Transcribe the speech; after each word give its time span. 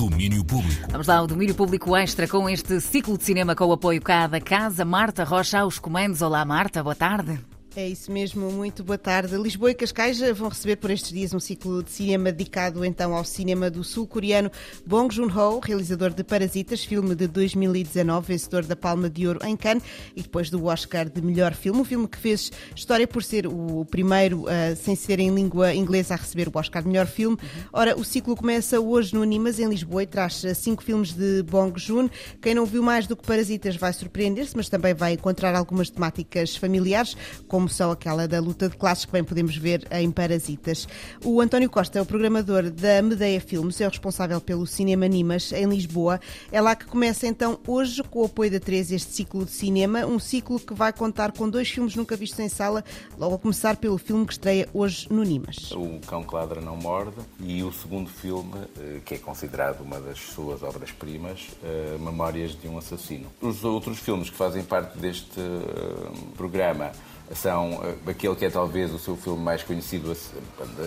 Domínio 0.00 0.42
Público. 0.42 0.88
Vamos 0.90 1.06
lá, 1.06 1.20
o 1.20 1.26
Domínio 1.26 1.54
Público 1.54 1.94
Extra 1.94 2.26
com 2.26 2.48
este 2.48 2.80
ciclo 2.80 3.18
de 3.18 3.24
cinema 3.24 3.54
com 3.54 3.66
o 3.66 3.72
apoio 3.72 4.00
cá 4.00 4.26
da 4.26 4.40
casa. 4.40 4.82
Marta 4.82 5.24
Rocha 5.24 5.58
aos 5.58 5.78
comandos. 5.78 6.22
Olá, 6.22 6.42
Marta, 6.42 6.82
boa 6.82 6.94
tarde. 6.94 7.38
É 7.76 7.88
isso 7.88 8.10
mesmo, 8.10 8.50
muito 8.50 8.82
boa 8.82 8.98
tarde. 8.98 9.36
Lisboa 9.36 9.70
e 9.70 9.74
Cascais 9.74 10.18
vão 10.34 10.48
receber 10.48 10.74
por 10.74 10.90
estes 10.90 11.12
dias 11.12 11.32
um 11.32 11.38
ciclo 11.38 11.84
de 11.84 11.90
cinema 11.92 12.32
dedicado 12.32 12.84
então 12.84 13.14
ao 13.14 13.24
cinema 13.24 13.70
do 13.70 13.84
sul-coreano 13.84 14.50
Bong 14.84 15.14
Joon-ho, 15.14 15.60
realizador 15.60 16.10
de 16.12 16.24
Parasitas, 16.24 16.84
filme 16.84 17.14
de 17.14 17.28
2019, 17.28 18.26
vencedor 18.26 18.64
da 18.64 18.74
Palma 18.74 19.08
de 19.08 19.24
Ouro 19.28 19.38
em 19.46 19.56
Cannes 19.56 19.84
e 20.16 20.22
depois 20.22 20.50
do 20.50 20.64
Oscar 20.64 21.08
de 21.08 21.22
melhor 21.22 21.54
filme. 21.54 21.80
Um 21.80 21.84
filme 21.84 22.08
que 22.08 22.18
fez 22.18 22.50
história 22.74 23.06
por 23.06 23.22
ser 23.22 23.46
o 23.46 23.86
primeiro, 23.88 24.46
uh, 24.46 24.74
sem 24.74 24.96
ser 24.96 25.20
em 25.20 25.32
língua 25.32 25.72
inglesa, 25.72 26.14
a 26.14 26.16
receber 26.16 26.48
o 26.48 26.58
Oscar 26.58 26.82
de 26.82 26.88
melhor 26.88 27.06
filme. 27.06 27.38
Ora, 27.72 27.96
o 27.96 28.02
ciclo 28.02 28.34
começa 28.34 28.80
hoje 28.80 29.14
no 29.14 29.22
Animas, 29.22 29.60
em 29.60 29.68
Lisboa, 29.68 30.02
e 30.02 30.06
traz 30.08 30.42
cinco 30.56 30.82
filmes 30.82 31.12
de 31.12 31.44
Bong 31.44 31.78
Joon. 31.78 32.08
Quem 32.42 32.52
não 32.52 32.66
viu 32.66 32.82
mais 32.82 33.06
do 33.06 33.16
que 33.16 33.24
Parasitas 33.24 33.76
vai 33.76 33.92
surpreender-se, 33.92 34.56
mas 34.56 34.68
também 34.68 34.92
vai 34.92 35.12
encontrar 35.12 35.54
algumas 35.54 35.88
temáticas 35.88 36.56
familiares, 36.56 37.16
como 37.46 37.59
como 37.60 37.68
só 37.68 37.90
aquela 37.90 38.26
da 38.26 38.40
luta 38.40 38.70
de 38.70 38.76
classes 38.78 39.04
que 39.04 39.12
bem 39.12 39.22
podemos 39.22 39.54
ver 39.54 39.86
em 39.90 40.10
Parasitas. 40.10 40.88
O 41.22 41.42
António 41.42 41.68
Costa 41.68 41.98
é 41.98 42.02
o 42.02 42.06
programador 42.06 42.70
da 42.70 43.02
Medeia 43.02 43.38
Filmes, 43.38 43.78
é 43.82 43.86
o 43.86 43.90
responsável 43.90 44.40
pelo 44.40 44.66
Cinema 44.66 45.06
Nimas 45.06 45.52
em 45.52 45.66
Lisboa. 45.66 46.18
É 46.50 46.58
lá 46.58 46.74
que 46.74 46.86
começa 46.86 47.26
então 47.26 47.60
hoje, 47.66 48.02
com 48.04 48.22
o 48.22 48.24
apoio 48.24 48.50
da 48.50 48.58
13, 48.58 48.94
este 48.94 49.12
ciclo 49.12 49.44
de 49.44 49.50
cinema, 49.50 50.06
um 50.06 50.18
ciclo 50.18 50.58
que 50.58 50.72
vai 50.72 50.90
contar 50.90 51.32
com 51.32 51.50
dois 51.50 51.68
filmes 51.68 51.94
nunca 51.94 52.16
vistos 52.16 52.40
em 52.40 52.48
sala, 52.48 52.82
logo 53.18 53.34
a 53.34 53.38
começar 53.38 53.76
pelo 53.76 53.98
filme 53.98 54.24
que 54.24 54.32
estreia 54.32 54.66
hoje 54.72 55.06
no 55.10 55.22
Nimas. 55.22 55.72
O 55.72 56.00
Cão 56.06 56.24
que 56.24 56.34
Ladra 56.34 56.62
Não 56.62 56.76
Morde 56.76 57.20
e 57.40 57.62
o 57.62 57.70
segundo 57.70 58.08
filme, 58.08 58.54
eh, 58.78 59.00
que 59.04 59.16
é 59.16 59.18
considerado 59.18 59.82
uma 59.82 60.00
das 60.00 60.18
suas 60.18 60.62
obras-primas, 60.62 61.48
eh, 61.62 61.98
Memórias 62.00 62.58
de 62.58 62.66
um 62.68 62.78
Assassino. 62.78 63.26
Os 63.42 63.64
outros 63.64 63.98
filmes 63.98 64.30
que 64.30 64.36
fazem 64.36 64.64
parte 64.64 64.96
deste 64.96 65.38
eh, 65.38 66.10
programa 66.38 66.92
são 67.34 67.74
uh, 67.74 68.10
aquele 68.10 68.34
que 68.34 68.44
é 68.44 68.50
talvez 68.50 68.92
o 68.92 68.98
seu 68.98 69.16
filme 69.16 69.42
mais 69.42 69.62
conhecido 69.62 70.16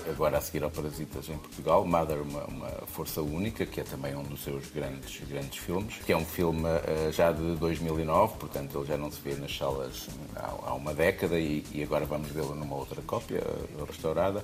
agora 0.09 0.37
a 0.37 0.41
seguir 0.41 0.63
ao 0.63 0.69
Parasitas 0.69 1.29
em 1.29 1.37
Portugal, 1.37 1.85
Mother, 1.85 2.21
uma, 2.21 2.43
uma, 2.45 2.69
Força 2.87 3.21
Única, 3.21 3.65
que 3.65 3.79
é 3.79 3.83
também 3.83 4.15
um 4.15 4.23
dos 4.23 4.43
seus 4.43 4.69
grandes, 4.69 5.21
grandes 5.27 5.57
filmes, 5.57 5.95
que 6.05 6.11
é 6.11 6.17
um 6.17 6.25
filme 6.25 6.67
uh, 6.67 7.11
já 7.11 7.31
de 7.31 7.55
2009, 7.55 8.37
portanto 8.37 8.77
ele 8.77 8.85
já 8.85 8.97
não 8.97 9.09
se 9.11 9.21
vê 9.21 9.35
nas 9.35 9.55
salas 9.55 10.07
há, 10.35 10.69
há 10.69 10.73
uma 10.73 10.93
década 10.93 11.39
e, 11.39 11.63
e 11.71 11.83
agora 11.83 12.05
vamos 12.05 12.29
vê-lo 12.29 12.55
numa 12.55 12.75
outra 12.75 13.01
cópia 13.01 13.41
restaurada. 13.87 14.43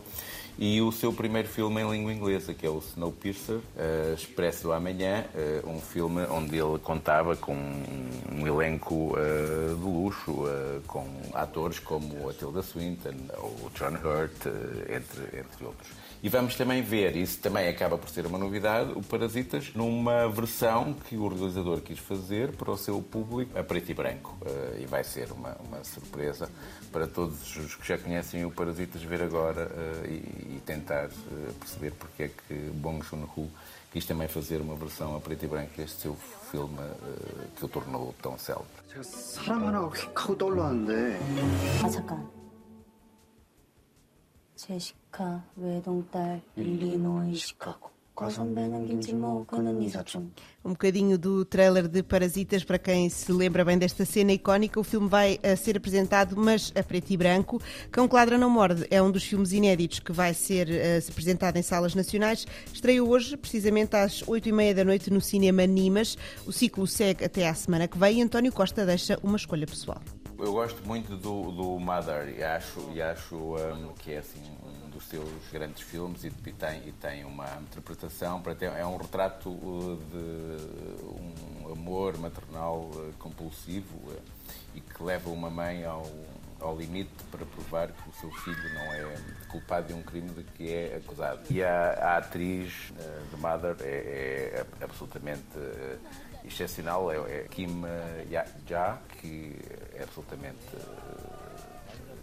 E 0.62 0.82
o 0.82 0.92
seu 0.92 1.14
primeiro 1.14 1.48
filme 1.48 1.82
em 1.82 1.90
língua 1.90 2.12
inglesa, 2.12 2.54
que 2.54 2.66
é 2.66 2.70
o 2.70 2.80
Snowpiercer, 2.80 3.56
uh, 3.56 4.14
Expresso 4.14 4.64
do 4.64 4.74
Amanhã, 4.74 5.26
uh, 5.34 5.70
um 5.70 5.80
filme 5.80 6.24
onde 6.30 6.58
ele 6.58 6.78
contava 6.80 7.34
com 7.38 7.54
um, 7.54 8.42
um 8.42 8.46
elenco 8.46 9.14
uh, 9.14 9.74
de 9.74 9.82
luxo, 9.82 10.44
com 10.86 11.08
atores 11.34 11.80
como 11.90 12.30
a 12.30 12.34
Tilda 12.34 12.62
Swinton 12.62 13.16
ou 13.40 13.72
John 13.74 13.96
Hurt, 13.96 14.46
entre, 14.88 15.40
entre 15.40 15.66
outros. 15.66 15.90
E 16.22 16.30
vamos 16.30 16.56
também 16.56 16.84
ver, 16.84 17.16
isso 17.16 17.40
também 17.40 17.68
acaba 17.68 17.98
por 17.98 18.10
ser 18.10 18.28
uma 18.28 18.38
novidade, 18.38 18.92
o 18.94 19.02
Parasitas 19.02 19.74
numa 19.74 20.30
versão 20.30 20.94
que 20.94 21.18
o 21.18 21.28
realizador 21.28 21.82
quis 21.82 21.98
fazer 21.98 22.52
para 22.52 22.70
o 22.70 22.78
seu 22.78 23.02
público 23.02 23.58
a 23.58 23.64
preto 23.64 23.90
e 23.90 23.94
branco. 23.96 24.38
Uh, 24.42 24.82
e 24.82 24.86
vai 24.86 25.04
ser 25.04 25.32
uma, 25.32 25.58
uma, 25.68 25.84
surpresa 25.84 26.48
para 26.92 27.08
todos 27.08 27.56
os 27.56 27.74
que 27.74 27.88
já 27.88 27.98
conhecem 27.98 28.46
o 28.46 28.52
Parasitas 28.52 29.02
ver 29.02 29.24
agora 29.24 29.72
uh, 29.72 30.06
e, 30.06 30.58
e, 30.58 30.62
tentar 30.64 31.10
perceber 31.58 31.92
porque 31.94 32.24
é 32.24 32.28
que 32.28 32.54
Bong 32.74 33.04
Joon-ho 33.04 33.50
quis 33.92 34.06
também 34.06 34.28
fazer 34.28 34.62
uma 34.62 34.76
versão 34.76 35.16
a 35.16 35.20
preto 35.20 35.46
e 35.46 35.48
branco 35.48 35.72
deste 35.76 36.02
seu 36.02 36.16
filme 36.52 36.78
que 37.56 37.66
o 37.66 37.68
tornou 37.68 38.14
tão 38.22 38.38
célebre. 38.38 38.68
제시카 44.57 45.45
외동딸 45.57 46.41
일리노이 46.57 47.35
시카고 47.35 47.95
Um 50.65 50.71
bocadinho 50.71 51.19
do 51.19 51.45
trailer 51.45 51.89
de 51.89 52.01
Parasitas, 52.01 52.63
para 52.63 52.79
quem 52.79 53.11
se 53.11 53.33
lembra 53.33 53.65
bem 53.65 53.77
desta 53.77 54.05
cena 54.05 54.33
icónica. 54.33 54.79
O 54.79 54.85
filme 54.85 55.09
vai 55.09 55.41
a 55.43 55.57
ser 55.57 55.77
apresentado, 55.77 56.37
mas 56.37 56.73
a 56.77 56.83
preto 56.85 57.11
e 57.11 57.17
branco. 57.17 57.61
Cão 57.91 58.07
que 58.07 58.15
Ladra 58.15 58.39
Não 58.39 58.49
Morde 58.49 58.87
é 58.89 59.03
um 59.03 59.11
dos 59.11 59.25
filmes 59.25 59.51
inéditos 59.51 59.99
que 59.99 60.13
vai 60.13 60.33
ser 60.33 60.69
uh, 60.69 61.11
apresentado 61.11 61.57
em 61.57 61.63
salas 61.63 61.97
nacionais. 61.97 62.47
Estreou 62.73 63.09
hoje, 63.09 63.37
precisamente 63.37 63.97
às 63.97 64.23
8h30 64.23 64.75
da 64.75 64.85
noite, 64.85 65.11
no 65.11 65.21
Cinema 65.21 65.67
Nimas. 65.67 66.17
O 66.47 66.53
ciclo 66.53 66.87
segue 66.87 67.25
até 67.25 67.49
à 67.49 67.55
semana 67.55 67.89
que 67.89 67.99
vem 67.99 68.21
e 68.21 68.23
António 68.23 68.53
Costa 68.53 68.87
deixa 68.87 69.19
uma 69.25 69.37
escolha 69.37 69.67
pessoal. 69.67 70.01
Eu 70.42 70.54
gosto 70.54 70.82
muito 70.88 71.18
do, 71.18 71.52
do 71.52 71.80
Mother 71.80 72.30
e 72.30 72.42
acho, 72.42 72.80
e 72.94 73.02
acho 73.02 73.36
um, 73.36 73.94
que 73.94 74.14
é 74.14 74.20
assim 74.20 74.42
um 74.64 74.90
dos 74.90 75.04
seus 75.04 75.30
grandes 75.52 75.82
filmes 75.82 76.24
e, 76.24 76.28
e, 76.28 76.54
tem, 76.54 76.88
e 76.88 76.94
tem 76.94 77.26
uma 77.26 77.46
interpretação 77.62 78.42
para 78.42 78.56
ter, 78.56 78.72
é 78.72 78.86
um 78.86 78.96
retrato 78.96 79.50
uh, 79.50 80.00
de 80.10 81.68
um 81.68 81.74
amor 81.74 82.18
maternal 82.18 82.90
uh, 82.94 83.14
compulsivo 83.20 83.98
uh, 83.98 84.22
e 84.74 84.80
que 84.80 85.04
leva 85.04 85.30
uma 85.30 85.50
mãe 85.50 85.84
ao, 85.84 86.08
ao 86.60 86.76
limite 86.78 87.12
para 87.32 87.46
provar 87.46 87.88
que 87.88 88.10
o 88.10 88.14
seu 88.14 88.32
filho 88.32 88.74
não 88.74 88.94
é 88.94 89.18
culpado 89.48 89.88
de 89.88 89.94
um 89.94 90.02
crime 90.02 90.30
de 90.30 90.44
que 90.44 90.74
é 90.74 90.98
acusado. 90.98 91.42
E 91.50 91.64
a, 91.64 91.92
a 91.94 92.18
atriz 92.18 92.92
de 93.32 93.38
Mother 93.38 93.76
é, 93.82 94.66
é 94.80 94.84
absolutamente 94.84 95.44
excepcional, 96.46 97.12
é, 97.12 97.18
é 97.18 97.48
Kim 97.50 97.84
Ja, 98.68 98.98
que 99.20 99.58
é 99.96 100.04
absolutamente 100.04 100.58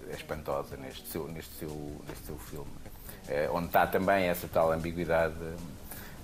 é 0.08 0.14
espantosa 0.14 0.76
neste 0.76 1.08
seu, 1.08 1.26
neste 1.28 1.52
seu, 1.54 2.00
neste 2.08 2.26
seu 2.26 2.38
filme. 2.38 2.70
É, 3.28 3.48
onde 3.52 3.66
está 3.66 3.86
também 3.86 4.26
essa 4.26 4.46
tal 4.46 4.70
ambiguidade, 4.70 5.34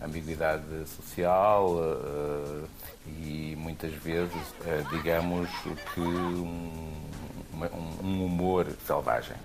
ambiguidade 0.00 0.87
social 0.87 1.75
uh, 1.75 2.69
e 3.06 3.56
muitas 3.59 3.93
vezes, 3.94 4.34
uh, 4.34 4.89
digamos 4.91 5.49
que 5.94 6.00
um, 6.00 6.93
um 7.71 8.19
humor 8.19 8.67
selvagem. 8.87 9.37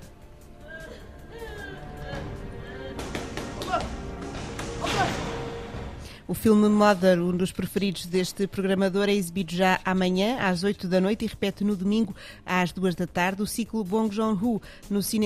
O 6.29 6.33
filme 6.33 6.67
Mother, 6.67 7.21
um 7.21 7.37
dos 7.37 7.53
preferidos 7.53 8.05
deste 8.05 8.47
programador, 8.47 9.07
é 9.07 9.13
exibido 9.13 9.55
já 9.55 9.79
amanhã, 9.85 10.37
às 10.41 10.61
8 10.61 10.85
da 10.85 10.99
noite, 10.99 11.23
e 11.23 11.27
repete 11.27 11.63
no 11.63 11.73
domingo, 11.73 12.13
às 12.45 12.73
2 12.73 12.95
da 12.95 13.07
tarde. 13.07 13.41
O 13.41 13.47
ciclo 13.47 13.81
Bong 13.81 14.13
Joon-ho 14.13 14.61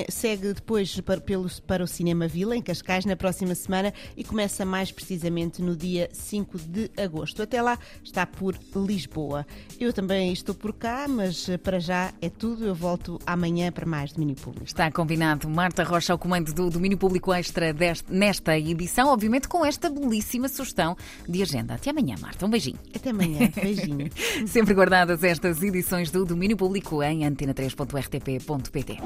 segue 0.09 0.53
depois 0.53 1.01
para, 1.01 1.19
pelo, 1.19 1.49
para 1.65 1.83
o 1.83 1.87
Cinema 1.87 2.27
Vila, 2.27 2.55
em 2.55 2.61
Cascais, 2.61 3.03
na 3.03 3.15
próxima 3.15 3.55
semana, 3.55 3.91
e 4.15 4.23
começa 4.23 4.63
mais 4.63 4.91
precisamente 4.91 5.59
no 5.59 5.75
dia 5.75 6.07
5 6.13 6.59
de 6.59 6.91
agosto. 6.95 7.41
Até 7.41 7.63
lá 7.63 7.79
está 8.03 8.27
por 8.27 8.55
Lisboa. 8.75 9.47
Eu 9.79 9.91
também 9.91 10.31
estou 10.31 10.53
por 10.53 10.71
cá, 10.71 11.07
mas 11.09 11.49
eh, 11.49 11.57
para 11.57 11.79
já 11.79 12.13
é 12.21 12.29
tudo. 12.29 12.63
Eu 12.63 12.75
volto 12.75 13.17
amanhã 13.25 13.71
para 13.71 13.87
mais 13.87 14.13
Domínio 14.13 14.35
Público. 14.35 14.67
Está 14.67 14.91
combinado. 14.91 15.49
Marta 15.49 15.83
Rocha 15.83 16.13
ao 16.13 16.19
comando 16.19 16.53
do 16.53 16.69
Domínio 16.69 16.99
Público 16.99 17.33
Extra 17.33 17.73
deste, 17.73 18.13
nesta 18.13 18.55
edição, 18.55 19.07
obviamente 19.07 19.47
com 19.47 19.65
esta 19.65 19.89
belíssima 19.89 20.47
sugestão 20.47 20.90
de 21.27 21.41
agenda. 21.41 21.75
Até 21.75 21.89
amanhã, 21.91 22.15
Marta. 22.19 22.45
Um 22.45 22.49
beijinho. 22.49 22.79
Até 22.95 23.09
amanhã. 23.09 23.51
Beijinho. 23.61 24.09
Sempre 24.47 24.73
guardadas 24.73 25.23
estas 25.23 25.61
edições 25.61 26.11
do 26.11 26.25
Domínio 26.25 26.57
Público 26.57 27.01
em 27.03 27.21
antena3.rtp.pt. 27.21 28.97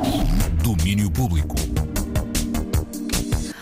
Domínio 0.64 1.12
Público. 1.12 1.56